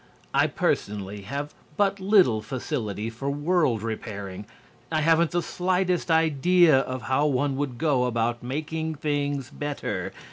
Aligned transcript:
I 0.33 0.47
personally 0.47 1.21
have 1.25 1.53
but 1.77 1.99
little 1.99 2.41
facility 2.41 3.07
for 3.11 3.29
world 3.29 3.83
repairing. 3.83 4.47
I 4.91 5.01
haven't 5.01 5.29
the 5.29 5.43
slightest 5.43 6.09
idea 6.09 6.79
of 6.79 7.03
how 7.03 7.27
one 7.27 7.55
would 7.57 7.77
go 7.77 8.05
about 8.05 8.41
making 8.41 8.95
things 8.95 9.51
better. 9.51 10.11